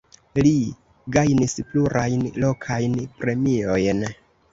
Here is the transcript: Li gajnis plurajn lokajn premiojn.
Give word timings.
Li 0.45 0.51
gajnis 1.17 1.53
plurajn 1.73 2.23
lokajn 2.45 2.97
premiojn. 3.21 4.03